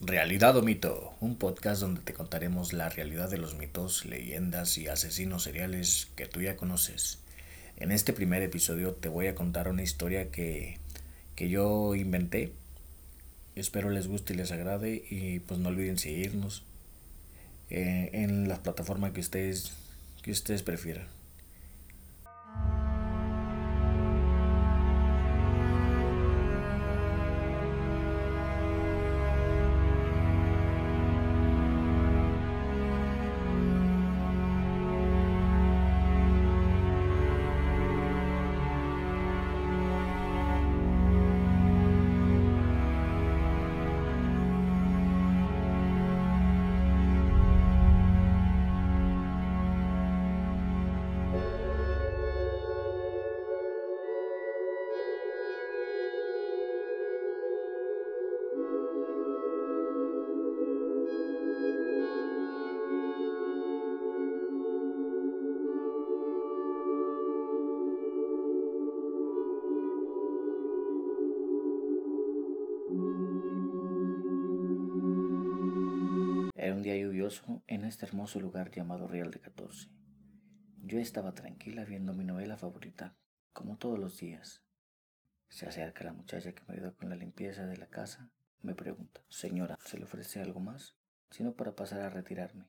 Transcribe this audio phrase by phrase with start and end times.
[0.00, 4.88] Realidad o mito, un podcast donde te contaremos la realidad de los mitos, leyendas y
[4.88, 7.20] asesinos seriales que tú ya conoces.
[7.78, 10.78] En este primer episodio te voy a contar una historia que,
[11.34, 12.52] que yo inventé.
[13.54, 16.62] Espero les guste y les agrade y pues no olviden seguirnos
[17.70, 19.72] eh, en la plataforma que ustedes,
[20.20, 21.15] que ustedes prefieran.
[76.86, 79.90] Día lluvioso en este hermoso lugar llamado Real de 14.
[80.84, 83.16] Yo estaba tranquila viendo mi novela favorita,
[83.52, 84.62] como todos los días.
[85.48, 88.30] Se acerca la muchacha que me ayudó con la limpieza de la casa.
[88.62, 90.96] Me pregunta, señora, ¿se le ofrece algo más?
[91.32, 92.68] Sino para pasar a retirarme.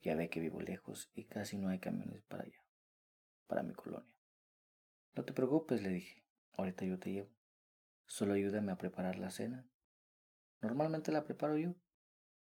[0.00, 2.64] Ya ve que vivo lejos y casi no hay camiones para allá,
[3.46, 4.16] para mi colonia.
[5.14, 7.36] No te preocupes, le dije, ahorita yo te llevo.
[8.06, 9.68] Solo ayúdame a preparar la cena.
[10.62, 11.74] Normalmente la preparo yo,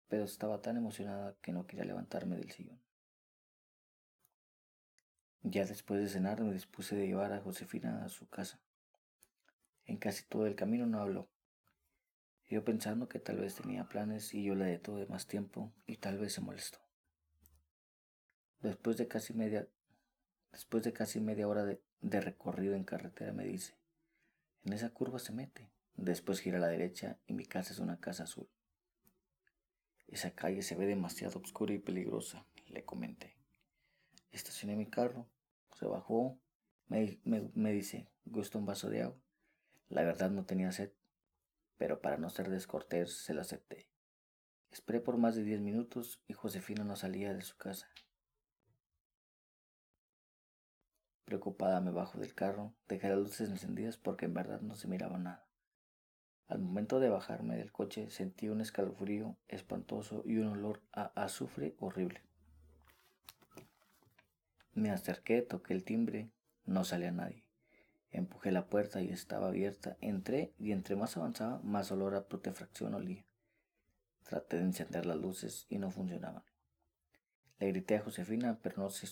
[0.08, 2.80] pero estaba tan emocionada que no quería levantarme del sillón.
[5.44, 8.60] Ya después de cenar me dispuse de llevar a Josefina a su casa.
[9.86, 11.30] En casi todo el camino no habló.
[12.50, 16.18] Yo pensando que tal vez tenía planes y yo le detuve más tiempo y tal
[16.18, 16.80] vez se molestó.
[18.62, 19.68] Después de casi media,
[20.52, 23.76] después de casi media hora de recorrido en carretera me dice,
[24.64, 28.00] en esa curva se mete, después gira a la derecha y mi casa es una
[28.00, 28.50] casa azul.
[30.08, 33.36] Esa calle se ve demasiado oscura y peligrosa, le comenté.
[34.32, 35.28] Estacioné mi carro,
[35.78, 36.40] se bajó,
[36.88, 39.20] me, me, dice, ¿gusta un vaso de agua?
[39.90, 40.92] La verdad no tenía sed,
[41.78, 43.90] pero para no ser descortés se lo acepté.
[44.72, 47.90] Esperé por más de diez minutos y Josefina no salía de su casa.
[51.26, 55.18] Preocupada me bajo del carro, dejé las luces encendidas porque en verdad no se miraba
[55.18, 55.47] nada.
[56.48, 61.76] Al momento de bajarme del coche sentí un escalofrío espantoso y un olor a azufre
[61.80, 62.22] horrible.
[64.74, 66.32] Me acerqué, toqué el timbre,
[66.66, 67.44] no salía nadie.
[68.12, 69.98] Empujé la puerta y estaba abierta.
[70.00, 73.26] Entré y entre más avanzaba, más olor a putrefacción olía.
[74.24, 76.44] Traté de encender las luces y no funcionaban.
[77.60, 79.08] Le grité a Josefina, pero no se,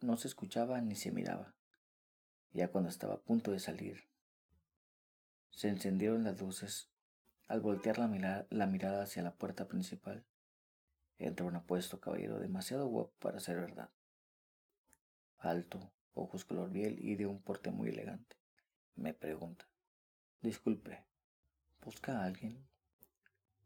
[0.00, 1.54] no se escuchaba ni se miraba.
[2.52, 4.09] Ya cuando estaba a punto de salir,
[5.50, 6.88] se encendieron las luces.
[7.48, 8.06] Al voltear la,
[8.66, 10.24] mirada hacia la puerta principal,
[11.18, 13.90] entra un apuesto caballero demasiado guapo para ser verdad.
[15.38, 18.36] Alto, ojos color miel y de un porte muy elegante.
[18.94, 19.66] Me pregunta.
[20.42, 21.04] Disculpe,
[21.84, 22.64] ¿busca a alguien?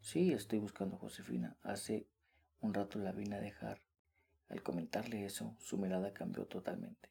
[0.01, 1.57] Sí, estoy buscando a Josefina.
[1.63, 2.07] Hace
[2.61, 3.83] un rato la vine a dejar.
[4.49, 7.11] Al comentarle eso, su mirada cambió totalmente.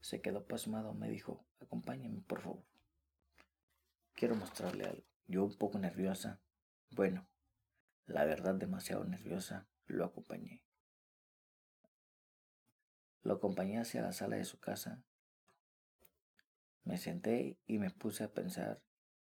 [0.00, 0.94] Se quedó pasmado.
[0.94, 2.73] Me dijo, acompáñeme, por favor.
[4.14, 5.04] Quiero mostrarle algo.
[5.26, 6.40] Yo un poco nerviosa.
[6.90, 7.26] Bueno,
[8.06, 10.62] la verdad demasiado nerviosa, lo acompañé.
[13.22, 15.02] Lo acompañé hacia la sala de su casa.
[16.84, 18.82] Me senté y me puse a pensar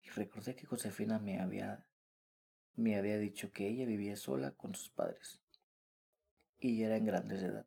[0.03, 1.87] y recordé que Josefina me había
[2.75, 5.41] me había dicho que ella vivía sola con sus padres
[6.59, 7.67] y era en grandes de edad.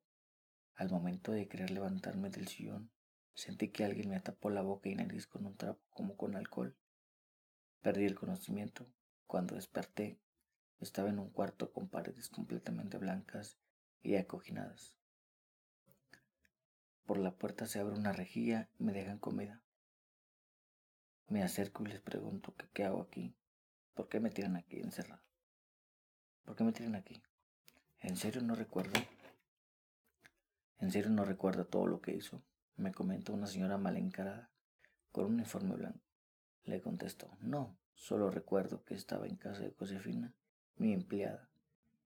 [0.76, 2.91] Al momento de querer levantarme del sillón,
[3.34, 6.76] sentí que alguien me tapó la boca y nariz con un trapo como con alcohol.
[7.81, 8.85] Perdí el conocimiento.
[9.25, 10.19] Cuando desperté,
[10.79, 13.58] estaba en un cuarto con paredes completamente blancas
[14.02, 14.96] y acoginadas.
[17.05, 19.61] Por la puerta se abre una rejilla y me dejan comida.
[21.28, 23.35] Me acerco y les pregunto qué hago aquí.
[23.93, 25.23] ¿Por qué me tiran aquí encerrado?
[26.43, 27.22] ¿Por qué me tiran aquí?
[27.99, 28.99] ¿En serio no recuerdo?
[30.79, 32.43] ¿En serio no recuerdo todo lo que hizo?
[32.75, 34.49] Me comentó una señora mal encarada,
[35.11, 36.09] con un uniforme blanco.
[36.70, 40.36] Le contestó, no, solo recuerdo que estaba en casa de Josefina,
[40.76, 41.50] mi empleada,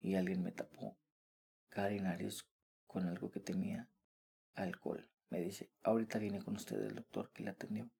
[0.00, 0.96] y alguien me tapó
[1.74, 2.46] nariz
[2.86, 3.90] con algo que tenía
[4.54, 5.10] alcohol.
[5.28, 7.90] Me dice, ahorita viene con usted el doctor que le atendió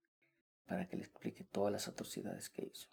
[0.64, 2.88] para que le explique todas las atrocidades que hizo.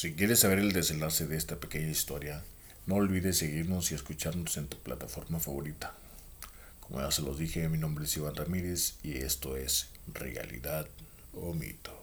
[0.00, 2.42] Si quieres saber el desenlace de esta pequeña historia,
[2.86, 5.92] no olvides seguirnos y escucharnos en tu plataforma favorita.
[6.80, 10.88] Como ya se los dije, mi nombre es Iván Ramírez y esto es Realidad
[11.34, 11.99] o Mito.